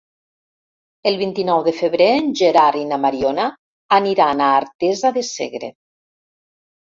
El 1.09 1.17
vint-i-nou 1.17 1.59
de 1.67 1.73
febrer 1.81 2.07
en 2.21 2.31
Gerard 2.39 2.79
i 2.79 2.87
na 2.93 2.99
Mariona 3.03 3.45
aniran 3.99 4.43
a 4.47 4.49
Artesa 4.63 5.13
de 5.19 5.25
Segre. 5.29 5.71